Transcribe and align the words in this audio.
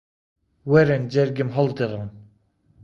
وەرن 0.71 1.05
جەرگم 1.17 1.49
هەڵدڕن 1.59 2.07